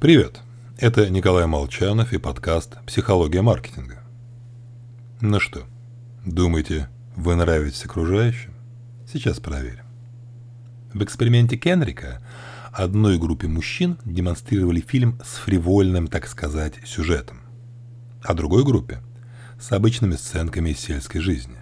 Привет! 0.00 0.40
Это 0.78 1.10
Николай 1.10 1.46
Молчанов 1.46 2.14
и 2.14 2.18
подкаст 2.18 2.78
«Психология 2.86 3.42
маркетинга». 3.42 4.02
Ну 5.20 5.38
что, 5.40 5.64
думаете, 6.24 6.88
вы 7.16 7.34
нравитесь 7.34 7.84
окружающим? 7.84 8.54
Сейчас 9.06 9.40
проверим. 9.40 9.84
В 10.94 11.04
эксперименте 11.04 11.58
Кенрика 11.58 12.22
одной 12.72 13.18
группе 13.18 13.46
мужчин 13.46 13.98
демонстрировали 14.06 14.80
фильм 14.80 15.20
с 15.22 15.36
фривольным, 15.36 16.06
так 16.06 16.28
сказать, 16.28 16.76
сюжетом, 16.86 17.42
а 18.22 18.32
другой 18.32 18.64
группе 18.64 19.02
с 19.60 19.70
обычными 19.70 20.14
сценками 20.14 20.70
из 20.70 20.80
сельской 20.80 21.20
жизни. 21.20 21.58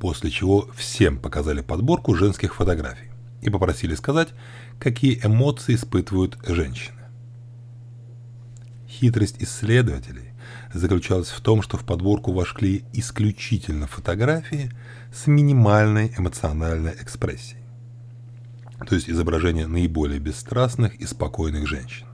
После 0.00 0.28
чего 0.28 0.68
всем 0.74 1.20
показали 1.20 1.60
подборку 1.60 2.16
женских 2.16 2.56
фотографий 2.56 3.12
и 3.42 3.48
попросили 3.48 3.94
сказать, 3.94 4.30
какие 4.80 5.24
эмоции 5.24 5.76
испытывают 5.76 6.36
женщины. 6.48 7.01
Хитрость 9.02 9.42
исследователей 9.42 10.30
заключалась 10.72 11.30
в 11.30 11.40
том, 11.40 11.60
что 11.60 11.76
в 11.76 11.84
подборку 11.84 12.30
вошли 12.30 12.84
исключительно 12.92 13.88
фотографии 13.88 14.70
с 15.12 15.26
минимальной 15.26 16.14
эмоциональной 16.16 16.92
экспрессией, 16.92 17.64
то 18.86 18.94
есть 18.94 19.10
изображение 19.10 19.66
наиболее 19.66 20.20
бесстрастных 20.20 20.94
и 21.00 21.04
спокойных 21.04 21.66
женщин. 21.66 22.06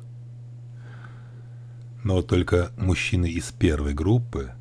Но 2.04 2.22
только 2.22 2.70
мужчины 2.78 3.26
из 3.26 3.52
первой 3.52 3.92
группы 3.92 4.52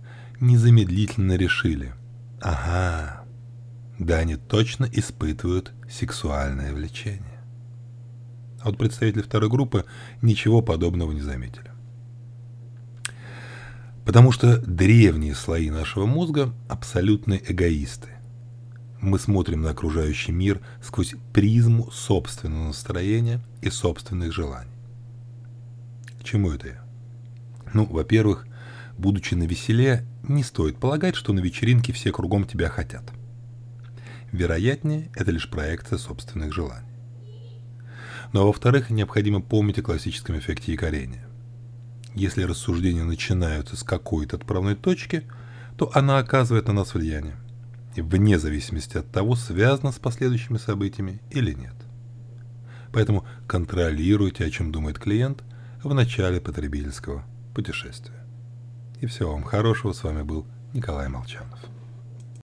незамедлительно 0.42 1.38
решили, 1.38 1.94
ага, 2.42 3.24
да 4.00 4.18
они 4.18 4.36
точно 4.36 4.84
испытывают 4.92 5.72
сексуальное 5.90 6.74
влечение. 6.74 7.42
А 8.60 8.66
вот 8.66 8.78
представители 8.78 9.22
второй 9.22 9.50
группы 9.50 9.86
ничего 10.22 10.62
подобного 10.62 11.14
не 11.14 11.22
заметили. 11.22 11.77
Потому 14.08 14.32
что 14.32 14.58
древние 14.60 15.36
слои 15.36 15.70
нашего 15.70 16.06
мозга 16.06 16.54
абсолютные 16.70 17.42
эгоисты. 17.52 18.08
Мы 19.02 19.20
смотрим 19.20 19.64
на 19.64 19.72
окружающий 19.72 20.32
мир 20.32 20.62
сквозь 20.82 21.16
призму 21.34 21.92
собственного 21.92 22.68
настроения 22.68 23.42
и 23.62 23.70
собственных 23.70 24.32
желаний. 24.32 24.72
К 26.22 26.24
чему 26.24 26.54
это 26.54 26.68
я? 26.70 26.86
Ну, 27.74 27.84
во-первых, 27.84 28.48
будучи 28.98 29.34
на 29.34 29.44
веселе, 29.44 30.06
не 30.24 30.42
стоит 30.42 30.78
полагать, 30.78 31.16
что 31.18 31.34
на 31.34 31.42
вечеринке 31.42 31.92
все 31.92 32.14
кругом 32.14 32.46
тебя 32.46 32.70
хотят. 32.70 33.12
Вероятнее, 34.32 35.12
это 35.16 35.32
лишь 35.32 35.50
проекция 35.50 35.98
собственных 35.98 36.54
желаний. 36.54 36.88
Но, 38.32 38.48
во-вторых, 38.48 38.90
необходимо 38.90 39.42
помнить 39.42 39.80
о 39.80 39.84
классическом 39.84 40.40
эффекте 40.40 40.72
якорения. 40.72 41.28
Если 42.18 42.42
рассуждения 42.42 43.04
начинаются 43.04 43.76
с 43.76 43.84
какой-то 43.84 44.38
отправной 44.38 44.74
точки, 44.74 45.28
то 45.78 45.92
она 45.94 46.18
оказывает 46.18 46.66
на 46.66 46.74
нас 46.74 46.96
влияние, 46.96 47.36
вне 47.96 48.40
зависимости 48.40 48.98
от 48.98 49.12
того, 49.12 49.36
связано 49.36 49.92
с 49.92 50.00
последующими 50.00 50.58
событиями 50.58 51.22
или 51.30 51.54
нет. 51.54 51.76
Поэтому 52.92 53.24
контролируйте, 53.46 54.46
о 54.46 54.50
чем 54.50 54.72
думает 54.72 54.98
клиент 54.98 55.44
в 55.84 55.94
начале 55.94 56.42
потребительского 56.42 57.24
путешествия. 57.54 58.26
И 59.00 59.06
всего 59.06 59.34
вам 59.34 59.44
хорошего. 59.44 59.94
С 59.94 60.04
вами 60.04 60.24
был 60.24 60.48
Николай 60.74 61.10
Молчанов. 61.10 61.60